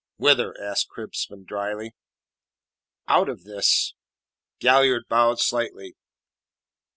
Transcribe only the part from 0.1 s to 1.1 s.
"Whither?" asked